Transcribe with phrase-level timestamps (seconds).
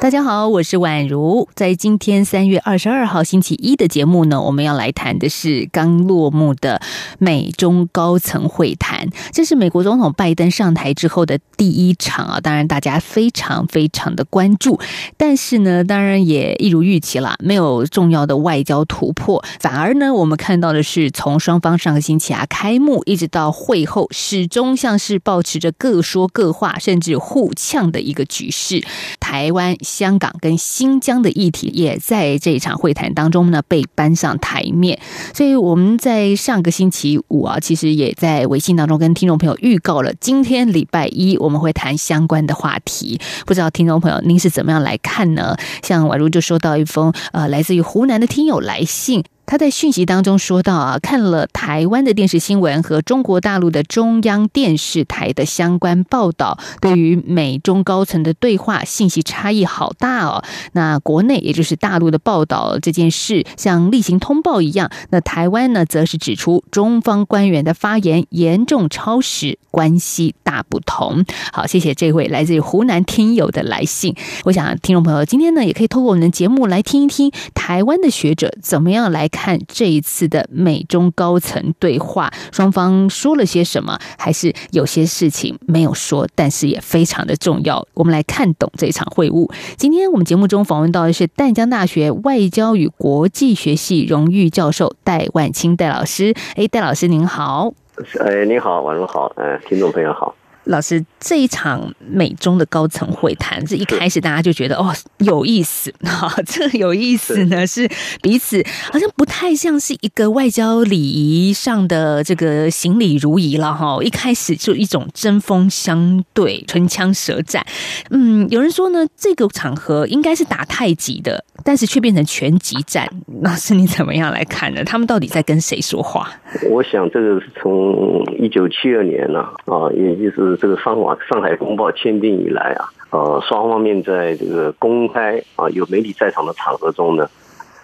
[0.00, 1.48] 大家好，我是宛如。
[1.56, 6.80] 在今天三月二十二号星期一的节目呢，我们要来谈的是刚落幕的
[7.18, 9.08] 美中高层会谈。
[9.32, 14.78] 这是美国总统拜登上台之后的第一场啊，当然大家非常非常的关注。
[15.16, 28.80] 但是呢，当然也一如预期啦，没有重要的外交突破，反而呢，我们看到的是从双方上个星期啊开幕一直到会后，始终像是保持着各说各话，甚至互呛的一个局势。
[29.18, 29.76] 台湾。
[29.88, 35.00] 香港跟新疆的议题也在这一场会谈当中呢被搬上台面，
[35.34, 43.18] 所以我们在上个星期五啊，其实也在微信当中跟听众朋友预告了，今天礼拜一我们会谈相关的话题。
[43.46, 45.56] 不知道听众朋友您是怎么样来看呢？
[45.82, 49.24] 像宛如就收到一封呃来自于湖南的听友来信。
[49.48, 60.44] 他在讯息当中说到啊，看了台湾的电视新闻和中国大陆的中央电视台的相关报道，对于美中高层的对话信息差异好大哦。
[60.72, 71.24] 那国内也就是大陆的报道这件事，像例行通报一样，那台湾呢，则是指出中方官员的发言严重超时，关系大不同。
[71.54, 74.14] 好，谢谢这位来自于湖南听友的来信。
[74.44, 79.26] 我想听众朋友今天呢，也可以透过我们的节目来听一听台湾的学者怎么样来。
[79.38, 83.96] 看这一次的美中高层对话，双方说了些什么？
[84.18, 87.86] 还是有些事情没有说，但是也非常的重要。
[87.94, 89.48] 我们来看懂这场会晤。
[89.76, 96.34] 今天我们节目中访问到的是淡江大学外交与国际学系荣誉教授戴万清戴老师。
[96.56, 97.72] 哎，戴老师您好。
[98.20, 99.32] 哎，你好，晚上好。
[99.36, 100.34] 哎，听众朋友好。
[100.68, 107.88] 老师，这一场美中的高层会谈，这一开始大家就觉得哦有意思哈， 这个有意思呢是
[108.20, 117.64] 彼此好像不太像是一个外交礼仪上的这个行礼如仪了哈，一开始就一种针锋相对、唇枪舌战。
[118.10, 123.08] 嗯，有人说呢，这个场合应该是打太极的，但是却变成拳击战。
[123.40, 124.84] 老师，你怎么样来看呢？
[124.84, 126.30] 他们到底在跟谁说话？
[126.68, 130.57] 我想这个是从一九七二年呢啊，也就是。
[130.60, 137.28] 这个《上网上海公报》签订以来啊，呃，双方面在这个公开啊有媒体在场的场合中呢，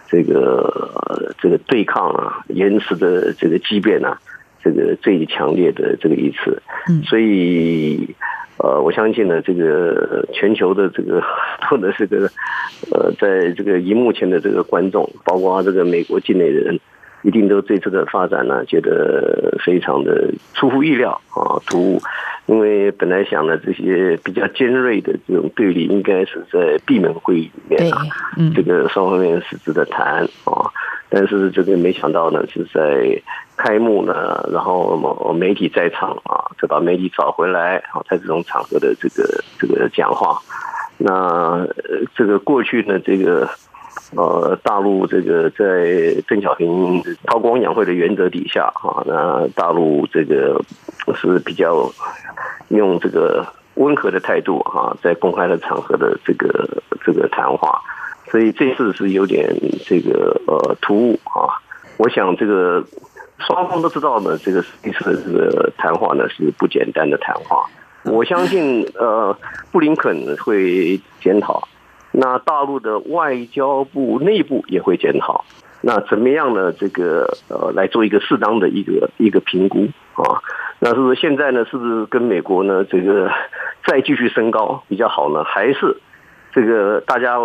[0.09, 4.19] 这个这个对抗啊，言辞的这个激辩啊，
[4.63, 6.63] 这个最强烈的这个一次。
[7.05, 8.15] 所以
[8.59, 11.23] 呃，我相信呢，这个全球的这个
[11.71, 12.29] 或者这个
[12.93, 16.79] 呃，在这个荧幕前的这个观众，包括这个美国境内的人。
[17.25, 22.03] 一定都这次的发展呢，觉得非常的出乎意料啊，突兀。
[22.47, 28.03] 因为本来想呢，这些比较尖锐的这种对立，应该是在闭门会议里面啊，
[28.55, 30.71] 这个双方面实质的谈啊。
[31.09, 33.19] 但是这个没想到呢，是在
[33.57, 40.39] 开幕呢，然后媒体在场啊，就把媒体找回来啊，在这种场合的这个这个讲话。
[40.99, 41.67] 那
[42.15, 43.49] 这个过去呢，这个。
[44.17, 50.61] 呃，大陆这个在邓小平韬光养晦的原则底下，哈，那大陆这个
[51.15, 51.91] 是比较
[52.69, 53.45] 用这个
[53.75, 57.81] 温和的态度，哈，在公开的场合的这个这个谈话，
[58.31, 59.53] 所以这次是有点
[59.85, 61.59] 这个呃突兀啊。
[61.97, 62.85] 我想这个
[63.39, 67.67] 双方都知道呢，这个这次的这个谈话呢是不简单的谈话。
[68.05, 69.37] 我相信呃，
[69.73, 71.67] 布林肯会检讨。
[72.17, 75.45] 那大陆的外交部内部也会检讨，
[75.81, 76.73] 那怎么样呢？
[76.73, 80.39] 这个呃，来做一个适当的一个一个评估啊。
[80.79, 81.65] 那是不是现在呢？
[81.65, 82.85] 是不是跟美国呢？
[82.85, 83.29] 这个
[83.85, 85.43] 再继续升高比较好呢？
[85.43, 85.97] 还是
[86.53, 87.37] 这个大家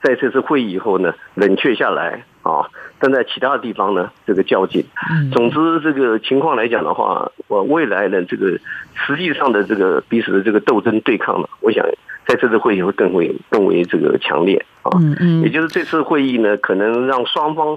[0.00, 2.70] 在这次会议以后呢，冷却下来啊？
[3.00, 4.84] 但在其他地方呢，这个较劲。
[5.32, 8.56] 总之，这个情况来讲的话，我未来呢，这个
[8.94, 11.84] 实际上的这个彼此的这个斗争对抗呢，我想。
[12.26, 17.76] 在这次会议会更为更为这个强烈啊，嗯嗯，也就是这次会议呢，可能让双方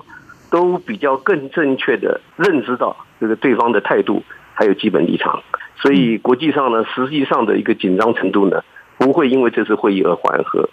[0.49, 4.23] 都比较更正确的认知到这个对方的态度
[4.53, 5.43] 还有基本立场，
[5.75, 8.63] 所以国际上呢，实际上的一个紧张程度呢，
[8.97, 10.69] 不会因为这次会议而缓和。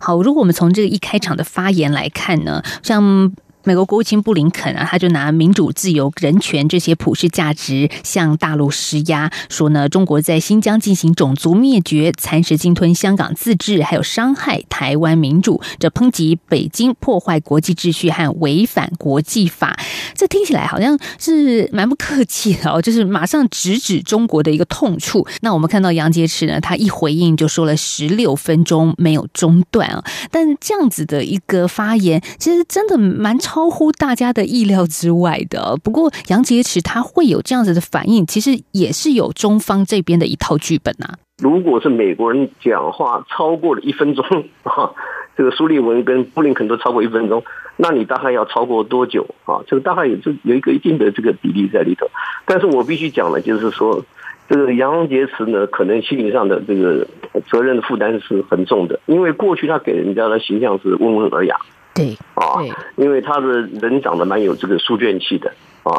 [0.00, 3.32] 好，如果我们从这个一开场的发言来看呢，像。
[3.64, 19.78] 美国国务卿布林肯啊，他就拿民主、自由、人权这些普世价值向大陆施压，说呢，中国在新疆进行种族灭绝、蚕食鲸吞香港自治，还有伤害台湾民主，这抨击北京破坏国际秩序和违反国际法。
[20.14, 25.26] 这听起来好像是蛮不客气的哦，就是马上直指中国的一个痛处。
[25.40, 35.76] 那我们看到杨洁篪呢，他一回应就说了十六分钟没有中断啊，但这样子的一个发言，其实真的蛮超乎大家的意料之外的。
[35.84, 41.14] 不过杨洁篪他会有这样子的反应，其实也是有中方这边的一套剧本啊。
[41.40, 44.24] 如果是美国人讲话超过了一分钟
[44.64, 44.90] 啊，
[45.38, 47.44] 这个苏利文跟布林肯都超过一分钟。
[47.76, 49.62] 那你大概要超过多久啊？
[49.68, 52.08] 这个大概也是有一个一定的这个比例在里头。
[52.46, 54.04] 但是我必须讲的，就是说，
[54.48, 57.06] 这个杨洁篪呢，可能心理上的这个
[57.48, 61.56] 责任的负担是很重的，因为过去他给人家的形象是温文尔雅，
[61.94, 62.60] 对啊，
[62.96, 63.46] 因为他的
[63.80, 65.52] 人长得蛮有这个书卷气的
[65.84, 65.92] 啊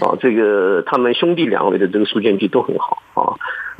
[0.00, 3.34] 啊，这个他们兄弟两位的这个书卷气都很好啊。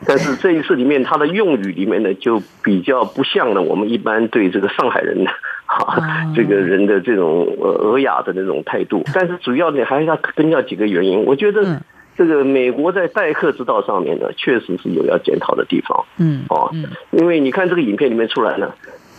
[0.05, 5.31] 但是这一次里面，他的用语里面呢，就比较不像呢我们一般对这个上海人的
[5.65, 6.03] 哈
[6.35, 9.05] 这个人的这种呃尔雅的那种态度。
[9.15, 11.25] 但是主要呢还是要跟要几个原因。
[11.25, 11.81] 我觉得
[12.17, 16.05] 这个美国在待客之道上面呢，确实是有要检讨的地方。
[16.19, 16.69] 嗯，哦，
[17.13, 18.73] 因为你看这个影片里面出来呢，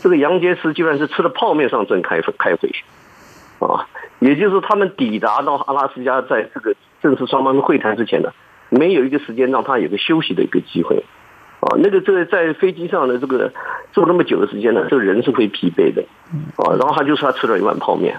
[0.03, 2.69] 这个杨洁篪居然是吃了泡面上阵开开会，
[3.59, 3.87] 啊，
[4.19, 8.29] 也就是他们抵达到阿拉斯加，在这个正式双方会谈之前呢。
[8.69, 11.03] 没有一个时间让他有个休息的一个机会，
[11.59, 13.53] 啊，那个这个在飞机上的这个
[13.91, 16.03] 坐那么久的时间呢，这个人是会疲惫的，
[16.57, 18.15] 啊，然后他就说他吃了一碗泡面，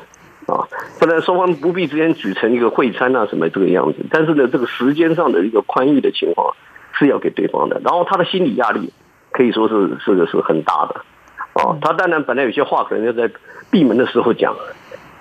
[0.46, 0.62] 啊，
[1.00, 6.54] 当然双方不必之间举成一个会餐啊什么这个样子，但是呢，这个时间上的一个宽裕的情况
[6.92, 8.92] 是要给对方的，然后他的心理压力
[9.32, 11.00] 可以说是这个是很大的，
[11.54, 13.30] 啊，他当然本来有些话可能要在
[13.70, 14.54] 闭门的时候讲。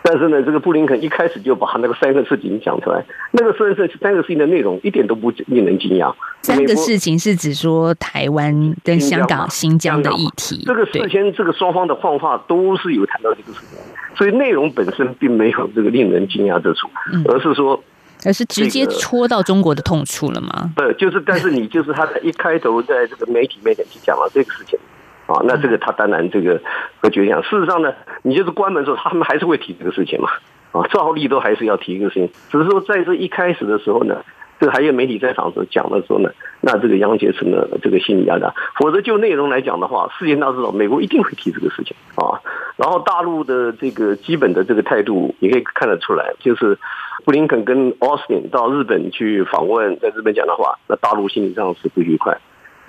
[0.05, 6.13] 但是呢，这个布林肯一开始就把那个三个事情讲出来，那个三个三个事情的内容一点都不令人惊讶。
[6.41, 10.61] 三个事情是指说台湾跟香港、新疆的议题。
[10.65, 13.79] 这个事先这个双方的换话都是有谈到这个事情，
[14.17, 16.89] 所以内容本身并没有这个令人惊讶之处，
[17.29, 17.81] 而是说，
[18.25, 20.73] 而是直接戳到中国的痛处了吗？
[20.75, 24.77] 不，就是，但是你就是他在一开头在这个媒体面前去讲了这个事情。
[25.25, 26.61] 啊，那这个他当然这个
[27.01, 27.35] 和决定。
[27.43, 30.29] 事实上呢，你就是关门的时候，他们还是会提这个事情嘛。
[30.73, 34.23] 啊，照例都还是要提一个事情，只是说在这一开始的时候呢，
[34.59, 36.31] 这个还有媒体在场时候讲的时候呢，
[36.61, 38.43] 那这个杨洁篪呢，这个心理压力，
[38.79, 42.41] 否则就内容来讲的话，世界大知道，美国一定会提这个事情啊。
[42.75, 46.79] 然后大陆的这个基本的这个态度你可以看得出来，就是
[47.23, 52.35] 布林肯跟奥斯汀到日本去访问，在日本讲的话，那大陆心理上是不愉快。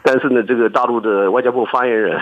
[0.07, 2.21] 但是呢，这个大陆的外交部发言人，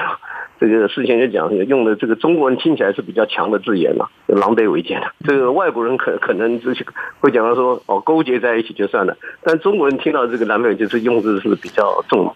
[0.61, 5.09] 这个事先也讲，用的这个中国人听起来是比较强的字眼嘛，狼狈为奸的。
[5.25, 6.87] 这个外国人可可能这些
[7.19, 9.17] 会讲到说，哦，勾结在一起就算了。
[9.43, 12.33] 但中国人听到这个狼狈就是用字是比较重。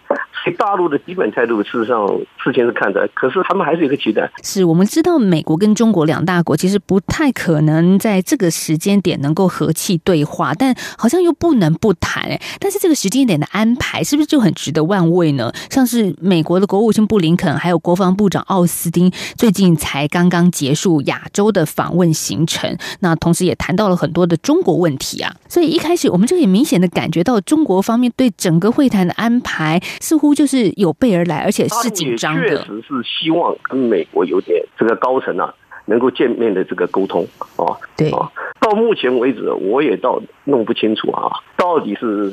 [0.57, 2.07] 大陆的基本态度，事实上
[2.41, 4.31] 事前是看的，可是他们还是有个期待。
[4.43, 12.23] 是我们知道，美国跟中国两大国其实不太可能在这个时间点能够和气对话，但好像又不能不谈。
[12.23, 15.51] 哎，但是这个时间点的安排是不是就很值得万位呢？
[15.69, 25.35] 像是美国的国务卿布林肯，还有国防部长奥斯汀，最近才刚刚结束亚洲的访问行程，那同时也谈到了很多的中国问题啊。
[25.49, 30.27] 所以一开始我们就很明显的感觉到，中国方面对整个会谈的安排是乎。
[30.37, 32.49] 就是有备而来，而且是紧张的。
[32.49, 35.51] 确实是希望跟美国有点这个高层啊，
[35.85, 37.25] 能够见面的这个沟通
[37.55, 37.73] 啊。
[37.95, 42.31] 对啊，到目前为止，我也到弄不清楚啊，到底是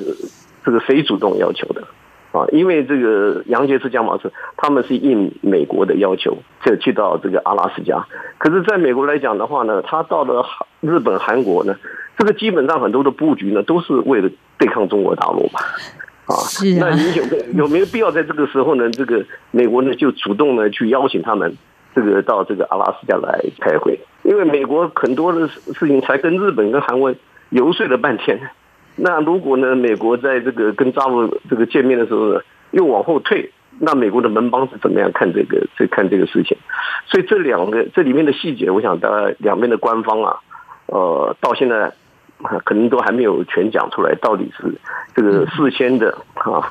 [0.62, 1.82] 这个谁主动要求的
[2.32, 2.44] 啊？
[2.52, 8.06] 因为这个杨洁篪、江马是他们是应美国的要求，就去到这个阿拉斯加。
[8.36, 10.44] 可是，在美国来讲的话呢，他到了
[10.80, 11.74] 日本、韩国呢，
[12.18, 15.60] 这个基本上很多的布局呢，都是为了对抗中国大陆嘛。
[16.26, 16.34] 啊，
[16.80, 18.90] 那你有有没有必要在这个时候呢？
[18.90, 21.54] 这个美国呢就主动呢去邀请他们，
[21.94, 23.98] 这个到这个阿拉斯加来开会？
[24.22, 27.14] 因为美国很多的事情才跟日本跟韩国
[27.50, 28.40] 游说了半天。
[28.96, 32.40] 那如果呢，美国在这个跟大陆这个见面的时候呢，
[32.70, 33.50] 又往后退，
[33.80, 35.66] 那美国的门帮是怎么样看这个？
[35.76, 36.56] 这看这个事情？
[37.06, 40.38] 所以这两个这里面的细节，我想大概两边的官方啊，
[40.86, 41.92] 呃，到现在。
[42.64, 44.74] 可能都还没有全讲出来，到底是
[45.14, 46.70] 这个事先的啊，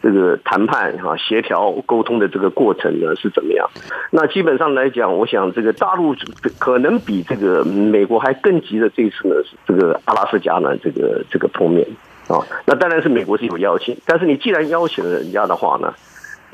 [0.00, 3.68] 这个谈判啊、协调沟通的这个过程呢是怎么样？
[4.10, 6.14] 那基本上来讲，我想这个大陆
[6.58, 11.86] 可能比这个美国还更急的这次呢是这个阿拉斯加呢这个这个碰面
[12.28, 12.38] 啊。
[12.64, 15.92] 那当然是美国是有邀请，但是你既然邀请了人家的话呢，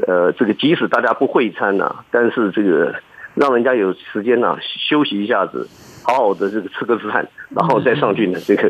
[0.06, 2.94] 呃，这个即使大家不会餐呢，但是这个
[3.34, 5.68] 让人家有时间呢休息一下子，
[6.04, 8.68] 好好的这个吃个饭，然后再上去呢这个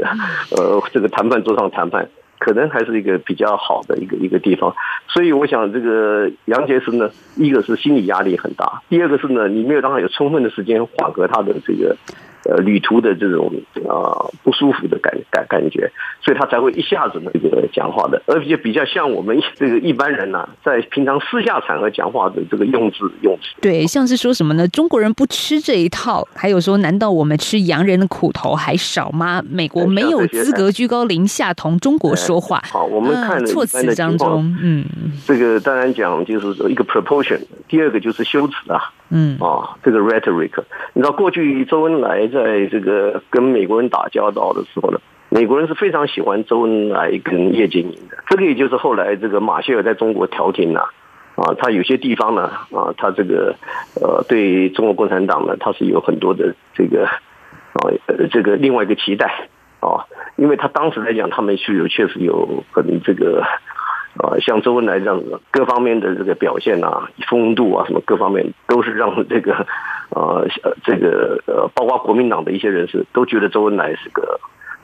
[0.50, 4.74] 呃这个谈判桌上谈判，可能还是一个比较好的一个一个地方。
[5.08, 11.96] 所以我想，这个杨洁篪呢，一个是心理压力很大，第二个是呢，你没有让他有充分的时间缓和他的这个。
[12.44, 13.50] 呃，旅途的这种
[13.88, 15.90] 啊不舒服的感感感觉，
[16.22, 23.54] 所以他才会一下子那个讲话的，而且比较像我们这个一般人呢，在平常私下场合讲话的这个用字用词。
[23.62, 24.68] 对，像是说什么呢？
[24.68, 29.42] 中国人不吃这一套，还有说，难道我们吃洋人的苦头还少吗？
[29.48, 32.62] 美国没有资格居高临下同中国说话。
[32.70, 34.84] 好，我们看措辞当中，嗯，
[35.26, 38.92] 这个当然讲就是说一个 proportion，第二个就是修辞啊。
[39.10, 40.50] 嗯啊，这个 rhetoric，
[40.94, 48.16] 你知道过去周恩来在这个跟美国人打交道的时候呢，美国人是非常喜欢周恩来跟叶剑英的。
[48.28, 50.80] 这个也就是后来这个马歇尔在中国调停呐，
[51.36, 53.54] 啊，他有些地方呢，啊，他这个
[54.00, 57.92] 呃对中国共产党呢，他是有很多的这个啊
[58.32, 59.48] 这个另外一个期待
[59.80, 60.06] 啊，
[60.36, 63.44] 因为他当时来讲，他们是有确实有很这个。
[64.18, 69.66] 啊，像周恩来这样子，各方面的这个表现啊，风度啊，什么各方面都是让这个，
[70.10, 70.46] 呃，
[70.84, 74.40] 这个呃，包括国民党的一些人士都觉得周恩来是个，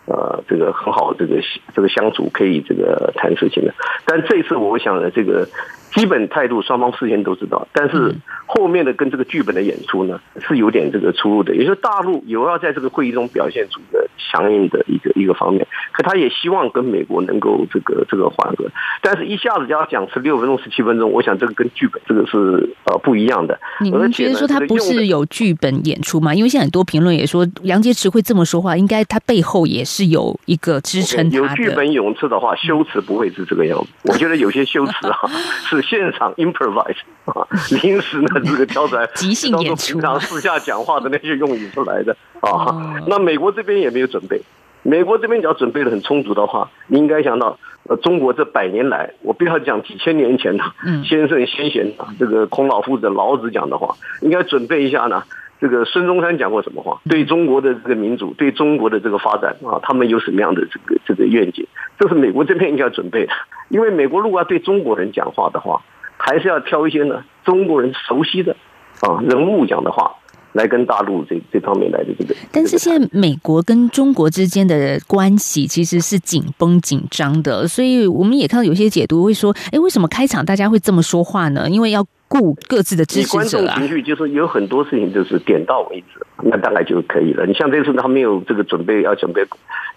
[0.07, 1.41] 呃，这个很好，这个
[1.75, 3.75] 这个相处可以这个谈事情的。
[4.05, 5.49] 但这次我想呢，这个。
[5.93, 8.15] 基本态度，双方事先都知道，但是
[8.47, 11.55] 后面的跟这个剧本的演出呢，是有点这个出入的。
[11.55, 18.71] 也就是大陆有要在这个会议中表现出的强硬的一个一个方面，可他也希望跟美国能够这个这个缓和，
[19.03, 23.59] 但是一下子就要讲十六分钟、十七分钟，我想这个跟剧本这个是呃不一样的。
[23.81, 26.33] 你们觉得说他不是有剧本演出吗？
[26.33, 31.29] 因为现在很多评论也说杨洁篪会这么说话，应该他背后也是有一个支撑。
[31.33, 33.89] 有剧本咏词的话，修辞不会是这个样子。
[34.05, 35.19] 我觉得有些修辞啊
[35.69, 35.80] 是。
[35.83, 37.47] 现场 improvise 啊，
[37.83, 43.03] 临时呢这个挑出来， 即兴演出，平常私下讲话的那些用语出来的啊。
[43.07, 44.41] 那美国这边也没有准备，
[44.83, 47.59] 美国这边只要准备的很充足的话，你应该想到，
[47.89, 50.65] 呃，中国这百年来，我不要讲几千年前的
[51.05, 55.23] 先生先贤啊，这个孔老夫子、老子讲的话，应该准备一下呢。
[55.61, 56.99] 这个孙中山讲过什么话？
[57.09, 61.67] 对中国的这个民主，对中国的这个发展啊，他们有什么样的这个这个愿景？
[61.99, 63.33] 这是美国这边应该准备的。
[63.69, 65.83] 因为美国如果要对中国人讲话的话，
[66.17, 68.57] 还是要挑一些呢中国人熟悉的
[69.01, 70.15] 啊人物讲的话
[70.53, 72.35] 来跟大陆这这方面来的这个。
[72.51, 81.69] 但是现在美国跟中国之间的关系其实是紧绷紧张的，所以我们也看到有些解读会说：，哎，为什么开场大家会这么说话呢？
[81.69, 82.07] 因为要。
[82.31, 87.45] 顾各自的支持者啊，情绪就是有很多事情就是点到为止，那大概就可以了。
[87.45, 89.45] 你像这次他没有这个准备，要准备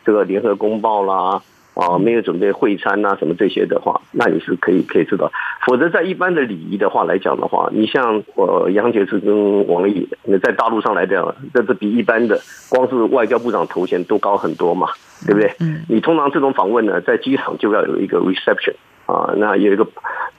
[0.03, 1.39] 这个联合公报啦，
[1.75, 5.31] 啊，没有准备会餐呐什么这些的话，那你是可以可以知道。
[5.67, 14.87] 否则在一般的礼仪的话来讲的话，你像我杨洁篪跟王毅，那在大陆上来讲，这是比一般的光是外交部长头衔都高很多嘛，
[15.27, 15.53] 对不对？
[15.59, 18.73] 嗯，你通常这种访问呢，在机场就要有一个 reception。
[19.05, 19.87] 啊，那有一个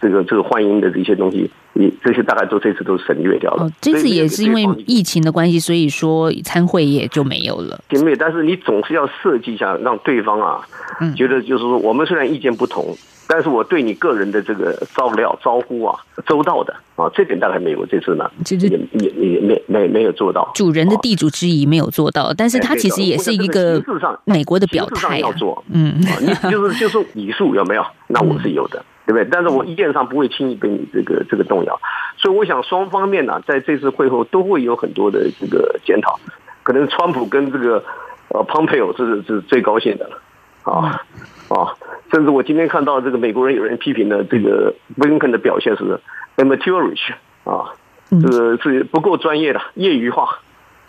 [0.01, 3.69] 这个这个欢迎的这些东西，你这些大概都这次都省略掉了。
[3.81, 7.79] 这次也是因为疫情的关系，所以说参会也就没有了。
[8.05, 10.61] 没但是你总是要设计一下，让对方啊，
[11.17, 12.97] 觉得就是说，我们虽然意见不同。
[13.27, 20.51] 但是我对你个人的这个照料招呼啊，周到的啊，这点大概没有这次呢，其实也也也没没没有做到。
[20.55, 23.83] 主人的地主之谊没有做到，但是他其实也是一个
[24.25, 27.85] 美国的表态要做，嗯，你就是就是礼数有没有？
[28.09, 29.27] 那我是有的，对不对？
[29.31, 31.81] 但是我意见上不会轻易被你这个这个动摇，
[32.19, 36.21] 所以我想双方面呢，在这次会后都会有很多的这个检讨，
[36.63, 37.83] 可能川普跟这个
[38.29, 40.21] 呃蓬佩奥是是最高兴的了，
[40.65, 41.03] 啊。
[41.47, 41.77] 啊，
[42.15, 45.99] 甚至我今天看到这个美国人有人批评的这个布林肯的表现是
[46.37, 47.11] amateurish
[47.43, 47.75] 啊，
[48.09, 50.39] 这个是不够专业的，业余化。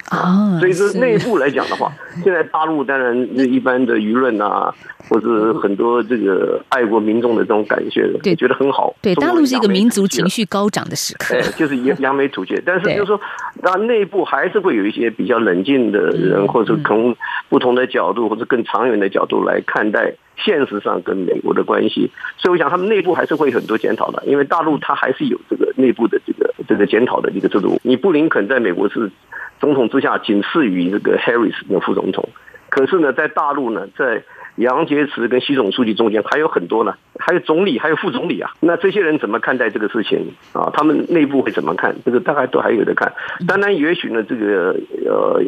[0.10, 1.92] 啊，所以说内部来讲的话，
[2.24, 4.74] 现在大陆当然一般的舆论啊，
[5.10, 8.94] 或者很多这个爱国民众的这种感觉，对，觉得很好。
[9.02, 12.62] 对，大陆是一个民族情绪高涨的时刻，就是扬扬眉吐气。
[12.66, 13.20] 但是就是说，
[13.64, 17.16] 那内部还是会有一些比较冷静的人，或者从
[17.50, 22.12] 不同的角度或者更长远的角度来看待现实上跟美国的关系。
[22.38, 27.80] 所以我想，他们内部还是会很多检讨的，因为大陆它还是有这个内部的这个这个检讨的一个制度。
[27.84, 29.12] 你布林肯在美国是。
[29.58, 32.28] 总统之下仅次于这个 Harris 的副总统，
[32.68, 34.22] 可是呢，在大陆呢，在
[34.58, 38.52] 杨洁篪跟习总书记中间还有很多呢，还有总理，还有副总理啊。
[38.60, 40.70] 那这些人怎么看待这个事情啊？
[40.74, 41.96] 他们内部会怎么看？
[42.04, 43.14] 这个大概都还有的看。
[43.48, 45.42] 当然，也许呢，这个呃，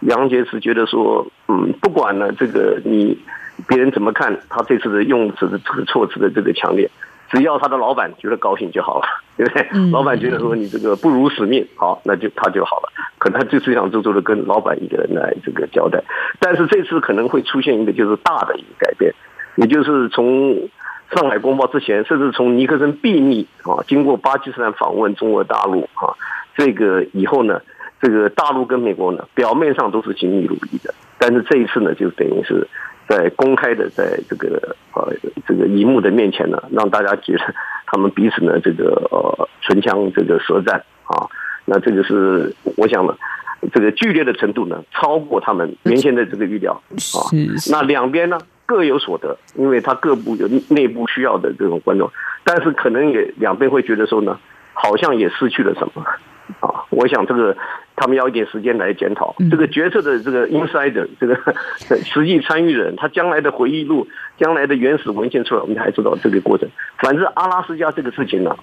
[0.00, 3.16] 杨洁篪觉得说，嗯，不管呢，这个你
[3.68, 6.90] 别人怎么看他这次的用词的这个措辞的这个强烈。
[7.34, 9.68] 只要他的老板觉得高兴就好了， 对不对？
[9.74, 12.88] 嗯老板觉得说你这个不辱使命，好，那就他就好了。
[13.18, 16.02] 可能他就是想做做的跟老板一个人来这个交代。
[16.38, 19.12] 但是这次可能会出现一个就是大的一个改变，
[19.56, 20.68] 也就是从
[21.14, 26.14] 上海公报之前，甚至从尼克森秘密啊，经过巴基斯坦访问中国大陆啊，
[26.56, 27.60] 这个以后呢，
[28.00, 32.66] 这个大陆跟美国呢，表面上都是亲密如一的，但是这一次呢，就等于是
[33.08, 35.12] 在公开的在这个呃
[35.46, 37.54] 这个荧幕的面前呢，让大家觉得
[37.86, 41.26] 他们彼此呢这个呃唇枪这个舌战啊，
[41.64, 43.16] 那这个是我想呢。
[43.72, 47.24] 这个剧烈的程度呢，超过他们原先的这个预料啊。
[47.70, 52.12] 那两边呢各有所得，因为他各部有内部需要的这种观众，
[52.44, 54.38] 但是可能也两边会觉得说呢，
[54.74, 56.04] 好像也失去了什么
[56.60, 56.84] 啊。
[56.90, 57.56] 我想这个
[57.96, 59.34] 他们要一点时间来检讨。
[59.38, 59.50] 嗯。
[59.50, 61.36] 这个决策的这个 insider 这个
[62.04, 64.06] 实际参与人，他将来的回忆录、
[64.38, 66.68] 将来的原始文献出来，我们才知道这个过程。
[66.98, 68.56] 反正阿拉斯加这个事情呢，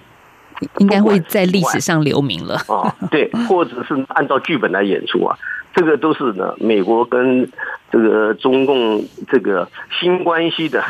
[0.78, 2.56] 应该会在历史上留名了。
[2.68, 5.38] 啊，对，或者是按照剧本来演出啊，
[5.74, 7.48] 这个都是呢，美国跟
[7.90, 9.68] 这个中共这个
[10.00, 10.82] 新关系的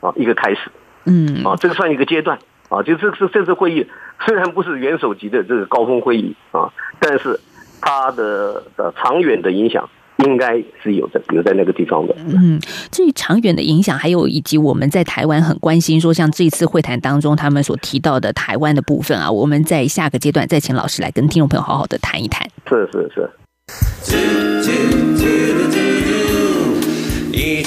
[0.00, 0.70] 啊一个开始。
[1.06, 2.38] 嗯，啊，这个算一个阶段。
[2.70, 3.86] 啊，就这次这次会议
[4.24, 7.38] 虽然不是元首级的这个高峰会议啊，但是
[7.84, 9.86] 它的呃长远的影响
[10.24, 12.14] 应该是有的，有在那个地方的。
[12.26, 12.58] 嗯，
[12.90, 22.48] 至于长远的影响，还有以及我们在台湾很关心，说像这次会谈当中他们所提到的台湾的部分啊，我们在下个阶段再请老师来跟听众朋友好好的谈一谈。
[22.66, 23.28] 是是是。
[27.36, 27.62] 一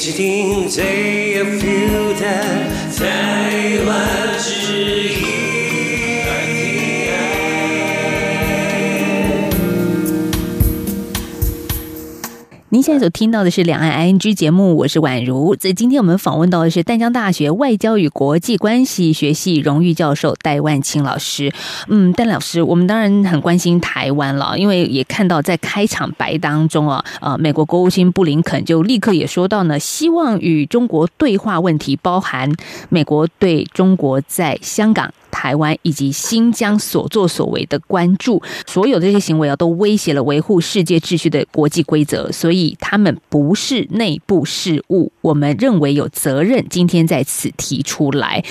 [12.70, 15.56] 您现在所听到的是两岸 ING 节目，我是宛如。
[15.56, 21.50] 在今天我们访问到的是淡江大学外交与国际关系学系荣誉教授戴万清老师。
[21.88, 32.52] 嗯，戴老师，我们当然很关心台湾了，因为也看到在开场白当中啊，呃，美国国务卿布林肯就立刻也说到呢，希望与中国对话问题包含
[32.90, 35.14] 美国对中国在香港。
[35.38, 48.44] 台湾以及新疆所作所为的关注，所有这些行为啊，都威胁了维护世界秩序的国际规则，所以他们不是内部事务，我们认为有责任今天在此提出来。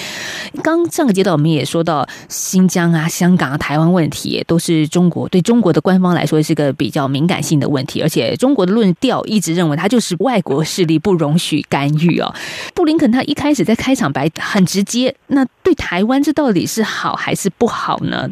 [0.63, 12.33] 刚上个阶段我们也说到新疆啊、香港啊、台湾问题，都是中国对中国的官方来说是个比较敏感性的问题，而且中国的论调一直认为它就是外国势力不容许干预哦。
[12.75, 18.31] 布林肯他一开始在开场白很直接，那对台湾这到底是好还是不好呢？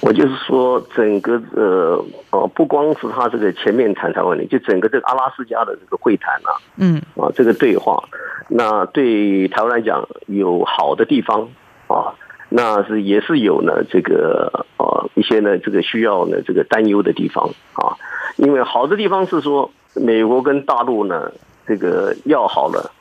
[0.00, 8.04] 我就是说，整个呃呃，不光是他这个前面谈台湾问题，就整个这个阿拉斯加的这个会谈啊，嗯啊，这个对话，
[8.48, 11.48] 那对台湾来讲有好的地方
[11.88, 12.14] 啊，
[12.48, 17.96] 那是也是有呢这个呃一些呢这个需要呢这个担忧的地方啊，
[18.36, 21.32] 因为好的地方是说美国跟大陆呢
[21.66, 22.92] 这个要好了，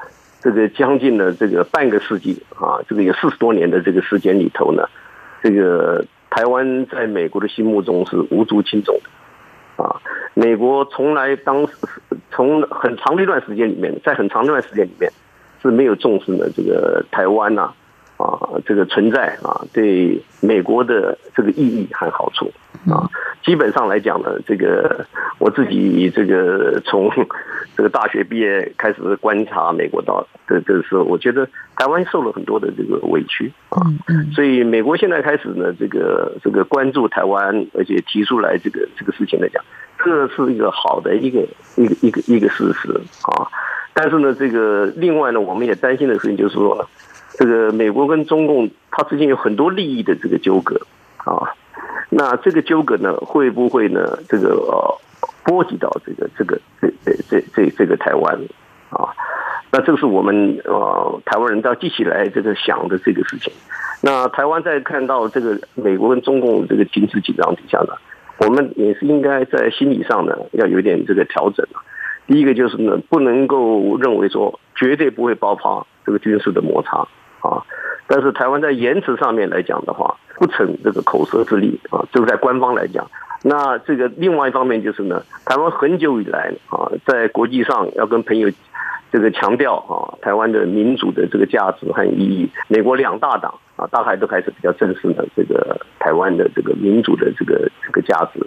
[0.46, 4.88] 这个将近了这个半个世纪啊，这个有四十多年的这个时间里头呢，
[5.42, 10.00] 这个台湾在美国的心目中是无足轻重的啊。
[10.36, 11.74] 美国从来当时
[12.30, 15.12] 从很长的一段时间里面，在很长的一段时间里面
[15.64, 17.74] 是没有重视呢这个台湾呐
[18.18, 22.52] 啊这个存在啊对美国的这个意义和好处
[22.88, 23.10] 啊。
[23.46, 25.06] 基本上来讲呢，这个
[25.38, 27.12] 我自己这个从
[27.78, 33.86] 这个大学毕业开始观察美国到的这个时候，我觉得台湾受了很多的这个委屈啊。
[34.34, 39.64] 所以美国现在开始呢，这个这个关注台湾，而且提出来这个这个事情来讲，
[40.04, 43.48] 这是一个好的一个一个一个一个事实啊。
[43.94, 46.86] 但是呢，这个另外呢，我们也担心的事情就是说呢，
[47.38, 50.80] 这个美国跟中共它之间有很多利益的这个纠葛
[51.18, 51.54] 啊。
[52.18, 54.18] 那这个纠葛呢，会不会呢？
[54.30, 54.98] 这个呃，
[55.44, 58.40] 波及到这个这个这这这这这个台湾
[58.90, 59.12] 啊？
[59.70, 63.52] 那这个是我们呃台湾人要记起来这个想的这个事情。
[64.02, 67.94] 那台湾在看到这个美国跟中共这个军事紧张底下呢，
[68.38, 71.84] 我们也是应该在心理上呢要有点这个调整啊。
[72.28, 77.00] 第一个就是呢，不能够认为说绝对不会爆发这个军事的摩擦
[77.42, 77.62] 啊。
[78.08, 83.10] 但是台湾在言辞上面来讲的话，不逞这个口舌之力啊，这个在官方来讲。
[83.44, 88.50] 那这个另外一方面就是呢，台湾很久以来啊，在国际上要跟朋友
[89.12, 92.50] 这个强调啊，台湾的民主的这个价值和意义。
[92.68, 98.40] 美国两大党啊，大概都开始比较正视呢这个台湾的这个民主的这个这个价值。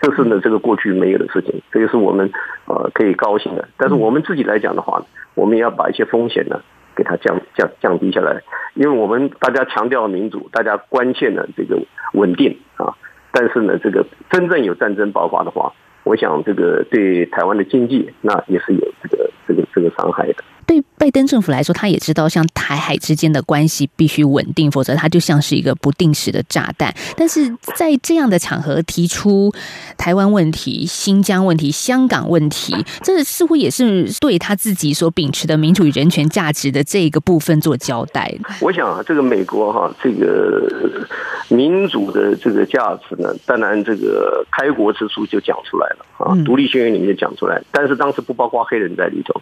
[0.00, 2.30] 这是呢这个过去没有的事情，这个是我们
[2.66, 3.68] 呃可以高兴的。
[3.76, 5.02] 但是我们自己来讲的话，
[5.34, 6.60] 我们也要把一些风险呢
[6.96, 8.42] 给它降降降低下来。
[8.74, 11.78] 因为我们大家强调民主，大家关切呢这个
[12.12, 12.94] 稳定啊，
[13.32, 15.72] 但是呢，这个真正有战争爆发的话，
[16.04, 20.36] 我想这个对台湾的经济那也是有这个这个这个伤害的。
[20.66, 26.94] 对拜登政府来说，他也知道像台海之间的关系必须稳定，否则它就像是一个不定时的炸弹。
[27.16, 29.52] 但是在这样的场合提出
[29.96, 38.32] 台湾问题、新疆问题、香港问题，这似乎也是对他自己所秉持的民主与人权价值的这个部分做交代。
[38.60, 41.06] 我想啊，这个美国哈，这个
[41.48, 49.40] 民主的这个价值呢，当然这个开国之初就讲出来了啊，独立宣言里面讲出来，但是当时不包括黑人在里头。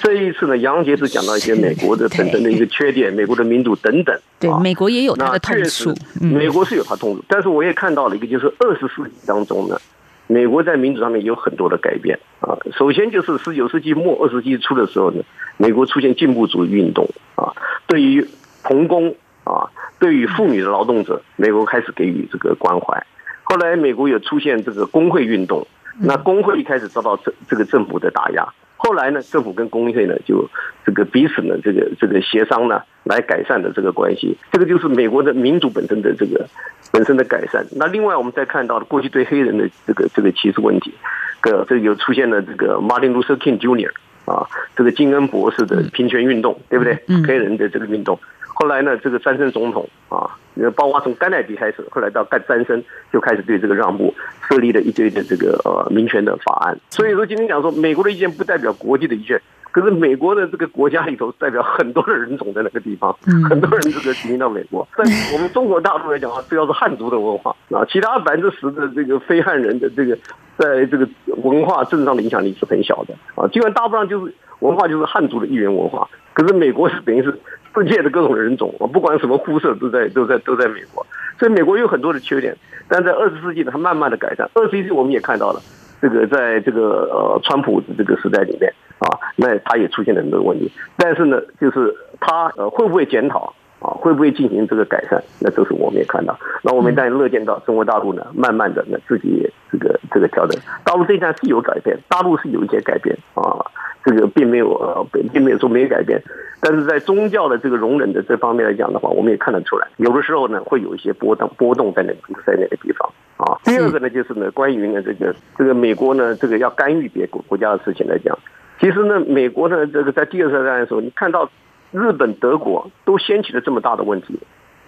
[0.00, 4.18] 这一次呢，杨杰是讲到一些美国的 本身的一个缺点，美国的民主等等。
[4.40, 5.94] 对，美国也有它的痛处。
[6.20, 9.78] 美国是有它痛处，但是我也看到了一个，就是二十世纪当中呢，
[10.26, 12.56] 美国在民主上面有很多的改变啊。
[12.76, 15.22] 首先就是十九世纪末二十世纪初的时候呢，
[15.58, 17.52] 美国出现进步主义运动啊，
[17.86, 18.26] 对于
[18.64, 23.04] 童工啊，对于妇女的劳动者，美国开始给予这个关怀。
[23.42, 25.66] 后来美国也出现这个工会运动，
[25.98, 28.48] 那工会一开始遭到这这个政府的打压。
[28.84, 30.48] 后来呢，政府跟工会呢就
[30.84, 36.44] 这个彼此呢这个这个协商呢来改善的这个关系，这个就是美国的民主本身的这个
[36.90, 37.64] 本身的改善。
[37.76, 40.92] 那另外我们再看到过去对黑人的这个这个歧视问题，
[41.40, 43.92] 个这又出现了这个 Martin Luther King Jr.
[44.24, 46.98] 啊，这个金恩博士的平权运动，对不对？
[47.24, 48.18] 黑人的这个运动。
[48.54, 50.28] 后来呢，这个詹森总统啊，
[50.76, 54.14] 包括从甘乃迪开始，后来到干詹森就开始对这个让步，
[54.48, 56.78] 设立了一堆的这个呃民权的法案。
[56.90, 63.16] 所以说今天讲说，美国的意见不代表国际的意见，可是美国的这个国家里头代表很多的人种在那个地方，
[63.48, 64.86] 很多人这个移民到美国。
[64.94, 70.14] 在我们中国大陆来讲啊，主要是汉族的文化啊，其他百分之十的这个非汉人的这个
[70.58, 71.08] 在这个
[71.42, 76.06] 文化政治上的影响力是很小的啊，基本大部分就是文化就是汉族的一元文化。
[76.34, 77.38] 可是美国是等于是。
[77.74, 81.06] 世界的各种人种，我不管什么肤色，都在都在都在美国。
[81.38, 82.56] 所以美国有很多的缺点，
[82.88, 84.48] 但在二十世纪呢，它慢慢的改善。
[84.54, 85.60] 二十世纪我们也看到了，
[86.00, 90.70] 这个在这个呃川普的这个时代里面啊，那他也出现了很多问题。
[90.96, 95.20] 但是呢，就是他呃会不会检讨啊，会不会进行这个改善？
[95.40, 96.38] 那都是我们也看到。
[96.62, 100.60] 那我们当然乐见到中国大陆呢，慢慢的呢自己这个这个调整。
[100.84, 103.64] 大陆这一站是有改变，大陆是有一些改变啊。
[104.04, 106.20] 这个并没有呃，并没有说没有改变，
[106.60, 112.12] 但是在宗教的这个容忍的这方面来讲的话，我们也看得出来，有的时候呢会有一些波动波动在那
[112.44, 113.58] 在那个地方啊。
[113.64, 118.36] 第二个呢就是呢，关于呢这个这个美国呢这个要干预别国国家的事情来讲，
[118.80, 121.48] 其实呢美国呢这个在第二次大战的时候，你看到
[121.92, 124.36] 日本、德国都掀起了这么大的问题，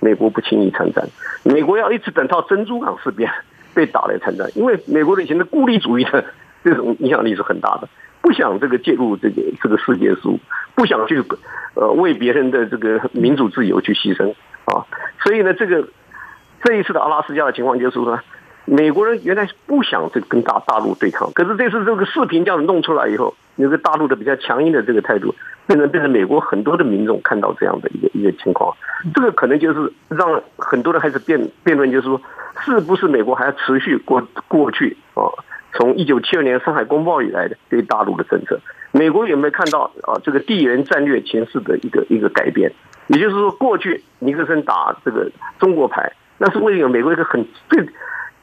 [0.01, 1.07] 美国不轻易参战，
[1.45, 3.31] 美国要一直等到珍珠港事变
[3.75, 6.25] 被打来参战，因为美国的以前的孤立主义的
[6.65, 7.89] 这种影响力是很大的。
[8.25, 10.41] 不想这个介入这个这个世界事务，
[10.75, 11.23] 不想去
[11.75, 14.31] 呃为别人的这个民主自由去牺牲
[14.65, 14.87] 啊，
[15.23, 15.87] 所以呢，这个
[16.63, 18.19] 这一次的阿拉斯加的情况就是说，
[18.65, 25.35] 美国人原来不想这跟大大陆对抗，可是这次这个视频这样弄出来以后，那个大陆的比较强硬的这个态度，
[25.67, 28.75] 变成变成美国很多的民众看到这样的一个一个情况，
[29.15, 32.19] 这个可能就是让很多人开始辩辩论，就是说，
[32.65, 35.29] 是不是美国还要持续过过去啊？
[35.77, 38.61] 从一九七二年上海公报以来的对大陆的政策，
[38.93, 40.21] 美国有没有看到啊？
[40.25, 42.73] 这个地缘战略形势的一个一个改变？
[43.09, 47.87] 也就是说，过去尼克森打这个中国牌，那是为了美国一个很最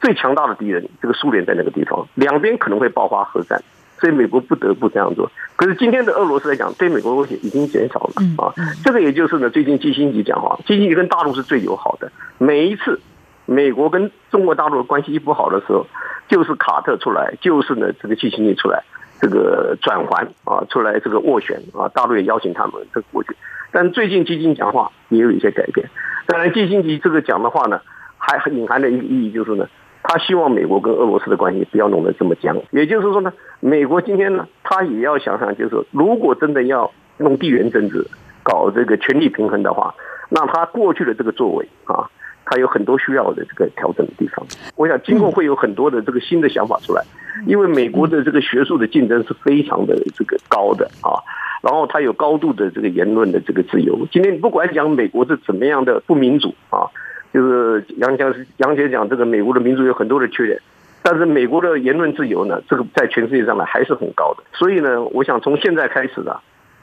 [0.00, 3.60] 最强大的敌人，这个苏联在那个地方，两边可能会爆发核战，
[3.98, 5.30] 所以美国不得不这样做。
[5.56, 8.52] 可是今天的俄罗斯来讲，对美国威胁已经减少了啊。
[8.84, 12.12] 这个也就是呢，最近基辛格讲话，基辛格跟大陆是最友好的。
[12.38, 13.00] 每一次
[13.46, 15.86] 美国跟中国大陆的关系一不好的时候。
[16.28, 18.82] 就是卡特出来，就是呢这个基辛格出来，
[19.20, 23.36] 这个转环啊出来这个斡旋啊，大陆也邀请他们这个过去。
[23.70, 25.90] 但最近基辛讲话也有一些改变。
[26.26, 27.82] 当然，基辛格这个讲的话呢，
[28.16, 29.68] 还隐含的一个意义就是呢，
[30.02, 32.56] 他希望美国跟俄罗斯的关系不要弄得这么僵。
[32.70, 38.06] 也就是说呢，美国今天呢，他也要想想，就是如果真的要弄地缘政治，
[38.42, 39.94] 搞这个权力平衡的话，
[40.30, 42.08] 那他过去的这个作为啊。
[42.52, 47.02] 还有很多需要的这个调整的地方，我想今后会有很多的这个新的想法出来，
[47.46, 51.16] 因为美国的这个学术的竞争是非常的这个高的啊，
[51.62, 54.06] 然后它有高度的这个言论的这个自由。
[54.12, 56.84] 今天不管讲美国是怎么样的不民主啊，
[57.32, 60.60] 就是杨江杨姐讲这个美国的民主有很多的缺点，
[61.02, 64.44] 但是美国的言论自由呢，这个在全世界上呢还是很高的。
[64.52, 66.36] 所以呢，我想从现在开始呢，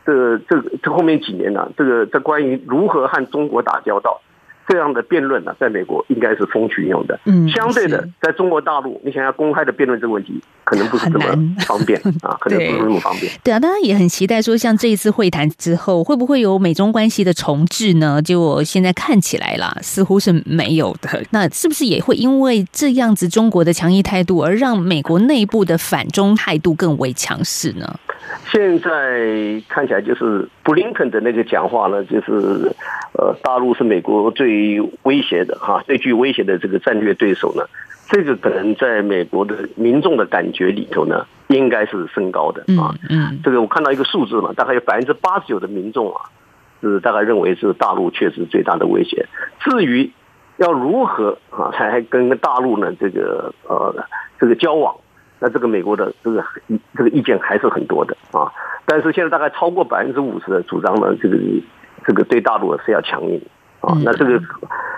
[0.04, 4.20] 这这这后面几年呢，这个这关于如何和中国打交道。
[4.70, 7.20] 这样的辩论呢，在美国应该是风起云涌的。
[7.26, 11.26] 嗯相对的，在中国大陆，你想要公开的辩论这个问题，可能不是这么
[11.66, 13.32] 方便 啊，可能不是那么方便。
[13.44, 18.22] 对啊，大家也很期待说，像这一次会谈之后，会不会有美中关系的重置呢？
[18.22, 21.10] 结果现在看起来啦，似乎是没有的。
[21.32, 28.00] 那是不是也会因为这样子中国的强硬态度，而让美国内部的反中态度更为强势呢？
[28.52, 32.74] 现在看起来就是布林肯的那个讲话呢，就是
[33.13, 37.63] 呃，大陆是美国最威胁的哈，最具威胁的这个战略对手呢。
[38.12, 42.96] 这个可能在美国的民众的感觉里头呢，应该是升高的啊。
[43.08, 46.26] 嗯这个我看到一个数字嘛，大概有百分之八十九的民众啊，
[46.82, 49.28] 是大概认为是大陆确实最大的威胁。
[49.60, 50.12] 至于
[50.58, 53.96] 要如何啊才跟大陆呢这个呃
[54.39, 54.96] 这个交往，
[55.39, 56.43] 那这个美国的这个
[56.95, 58.52] 这个意见还是很多的啊。
[58.86, 61.38] 但是现在大概超过百分之五十的主张呢，这个
[62.06, 63.39] 这个对大陆是要强硬
[63.82, 64.04] 啊嗯。
[64.04, 64.41] 那这个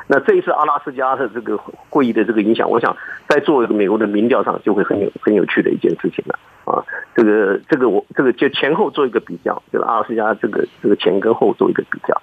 [0.07, 1.57] 那这一次阿拉斯加的这个
[1.89, 2.95] 会议的这个影响，我想
[3.27, 6.83] 在做美国的民调上就会很有很有趣的一件事情了啊。
[7.15, 12.19] 这个这个我这个就前后做一个比较，就是阿拉斯加这个这个前跟后做一个比较，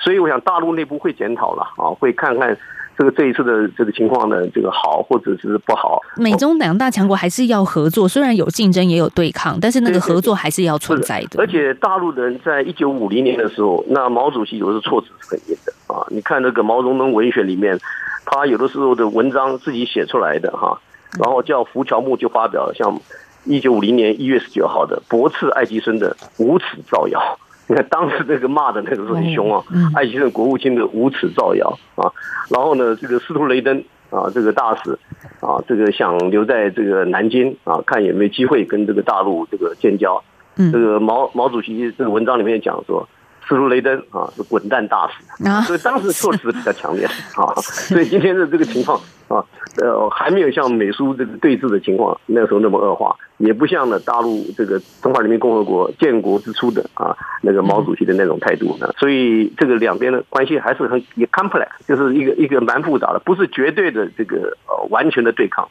[0.00, 2.56] 所以我想大陆内部会检讨了啊，会看看
[2.98, 6.00] 这个这一次的这个情况呢，这个好或者是不好。
[6.16, 11.40] 美中两大强国还是要合作，虽然有竞争也有对抗，但是那个合作还是要存在的。
[11.40, 16.06] 而且大陆人在一九五零年的时候，那毛主席有的措辞是很严的啊。
[16.10, 17.78] 你看那个毛泽东文学里面，
[18.26, 20.78] 他有的时候的文章自己写出来的哈，
[21.18, 23.00] 然后叫胡乔木就发表了像
[23.44, 27.38] 一九五零年一月十九号的驳斥爱迪生的无耻造谣。
[27.72, 29.64] 你看 当时这个骂的那个是很凶啊，
[29.96, 32.12] 爱迪生国务卿的无耻造谣啊。
[32.50, 34.98] 然后呢，这个司徒雷登啊，这个大使
[35.40, 40.22] 啊，这个想留在这个南京啊，看有没有机会跟这个大陆这个建交。
[40.58, 43.08] 嗯这个毛毛主席这个文章里面讲说，
[43.48, 47.04] 司徒雷登啊是滚蛋大使，啊所以当时措辞比较强烈
[47.36, 47.52] 啊。
[47.60, 49.44] 所以今天的这个情况啊，
[49.82, 58.92] 呃，还没有像美苏这个对峙的情况那时候那么恶化，也不像呢大陆这个中华人民共和国建国之初的啊那个毛主席的那种态度呢。
[58.98, 65.68] 所以这个两边的关系还是很也 complex，就是一个一个蛮复杂的，不是绝对的这个呃完全的对抗。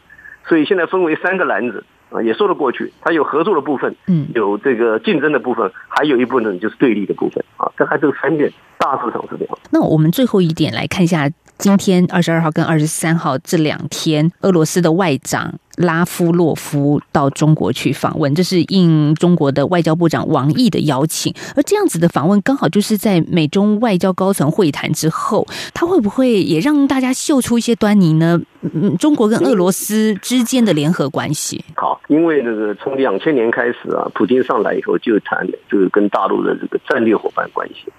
[0.48, 2.92] 所以现在分为三个篮子啊，也说得过去。
[3.02, 7.72] 它有合作的部分，嗯有这个竞争的部分，还有一部分就是对立的部分啊。
[7.78, 9.58] 这还这三点大市场是这样。
[9.72, 11.30] 那我们最后一点来看一下，
[11.62, 21.32] 今天二十二号跟二十三号这两天，俄罗斯的外长拉夫洛夫到中国去访问，这是应中国的外交部长王毅的邀请。
[21.56, 28.42] 而这样子的访问，刚好就是在美中外交高层会谈之后，他会不会也让大家嗅出一些端倪呢？
[28.62, 37.92] 嗯，中国跟俄罗斯之间的联合关系，好，因为那个从两千年开始啊，普京上来以后就谈就是跟大陆的这个战略伙伴关系。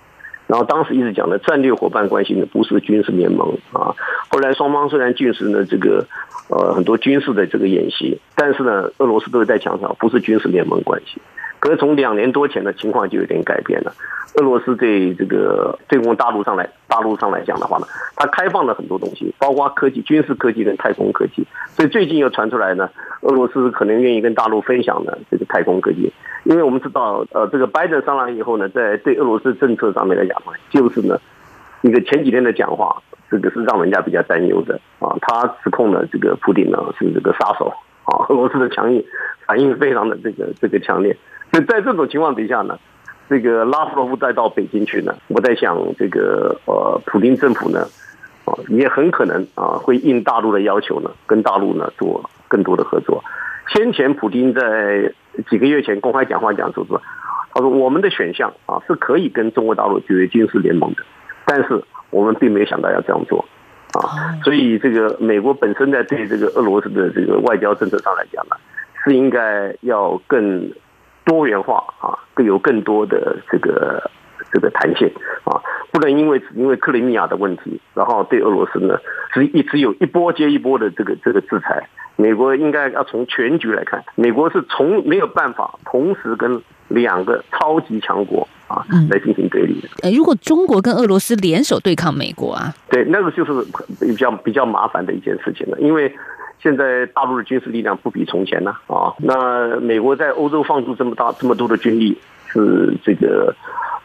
[0.47, 3.95] 然后当时一直讲的战略伙伴关系呢，不是军事联盟啊。
[4.29, 6.07] 后来双方虽然进行了这个
[6.49, 11.21] 呃很多军事的这个演习，但是呢，俄罗斯都是在强调不是军事联盟关系。
[11.63, 13.95] 可是从两年多前的情况就有点改变了。
[14.35, 21.47] 俄罗斯对这个对我们大陆上来大陆上来讲的话呢，它开放了很多东西，包括科技、军事科技跟太空科技。
[21.69, 31.17] 所以最近又传出来呢，俄罗斯可能愿意跟大陆分享呢这个太空科技，因为我们知道，呃，这个拜登上来以后呢，在对俄罗斯政策上面来讲呢，就是呢
[31.83, 35.15] 一个前几天的讲话，这个是让人家比较担忧的啊。
[35.21, 37.73] 他指控呢这个普京呢是这个杀手
[38.05, 39.05] 啊，俄罗斯的强硬
[39.47, 41.17] 反应非常的这个这个强烈。
[41.61, 42.79] 在这种情况底下呢，
[43.29, 47.87] 这个拉夫罗夫再到北京去呢，我在想这个呃普京政府呢。
[48.45, 53.23] 啊，也很可能啊会应大陆的要求呢，跟大陆呢做更多的合作。
[53.69, 55.13] 先前普京在
[55.49, 57.01] 几个月前公开讲话讲说说，
[57.55, 61.05] 他说我们的选项啊是可以跟中国大陆结为军事联盟的，
[61.45, 63.45] 但是我们并没有想到要这样做
[63.93, 64.11] 啊。
[64.43, 68.57] 所以这个美国本身在对这个俄罗斯的这个外交政策上来讲呢，
[69.05, 70.69] 是应该要更
[71.25, 74.11] 多元化啊，更有更多的这个。
[74.53, 75.11] 这个弹性
[75.45, 75.57] 啊，
[75.91, 78.99] 不能因为只因为克里米亚的问题，然后对俄罗斯呢，
[79.33, 81.89] 只一直有一波接一波的这个这个制裁。
[82.17, 89.89] 美国应该要从全局来看，美国是从没有办法同时跟两个超级强国啊来进行对立的。
[90.03, 93.53] 呃，如果中国跟俄罗斯联手对抗美国啊，对，那个就是
[93.99, 96.15] 比较比较麻烦的一件事情了，因为。
[96.63, 103.53] 现在大陆的军事力量不比从前了啊，那美国在欧洲放出这么大这么多的军力，是这个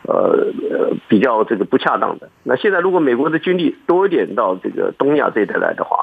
[0.07, 2.27] 呃呃比较这个不恰当的。
[2.43, 5.97] 那现在如果美国的军力多一点到这个东亚这一带来的话，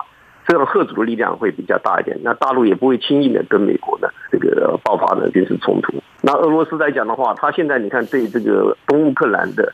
[0.47, 5.93] 这样贺主的力量会比较大一点，那大陆也不会轻易的跟美国呢这个爆发的军事冲突。
[6.23, 9.73] 那俄罗斯来讲的话，他现在你看对这个东乌克兰的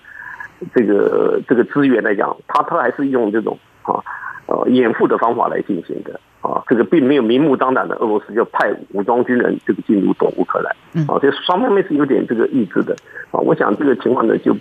[0.74, 4.02] 这个这个资源来讲，他他还是用这种啊
[4.50, 12.94] 呃掩护的方法来进行的啊，这个并没有明目张胆的俄罗斯就派武装军人这个进入东乌克兰啊，这双方面是有点这个意志的
[13.30, 14.54] 啊，我想这个情况呢就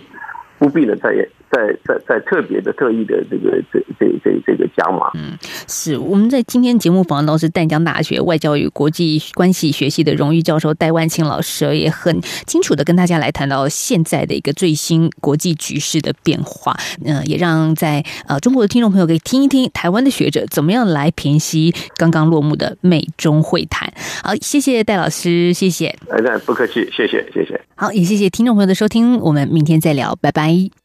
[0.58, 5.10] 不必呢再再再再特别的特意的这个这这这这个加码。
[5.14, 5.36] 嗯，
[5.66, 16.76] 是我们在今天节目访问到是淡江大学外交与国际关系学系的荣誉教授戴万清老师，也很清楚的跟大家来谈到现在的一个最新国际局势的变化。
[17.04, 23.92] 嗯，也让在呃中国的听众朋友可以听一听台湾的学者怎么样来平息刚刚落幕的美中会谈。
[24.22, 25.86] 好，谢谢戴老师，谢谢。
[26.10, 27.60] 哎，那不客气，谢谢谢谢。
[27.74, 30.79] 好，也谢谢听众朋友的收听，我们明天再聊，拜拜。